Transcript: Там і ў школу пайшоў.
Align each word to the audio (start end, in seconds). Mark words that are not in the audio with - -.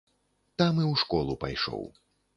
Там 0.61 0.79
і 0.81 0.83
ў 0.91 1.01
школу 1.03 1.37
пайшоў. 1.45 1.85